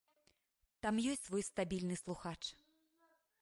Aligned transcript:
Там 0.85 0.95
ёсць 1.11 1.21
свой 1.27 1.43
стабільны 1.49 1.95
слухач. 2.03 2.39